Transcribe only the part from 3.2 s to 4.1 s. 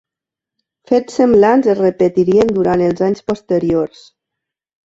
posteriors.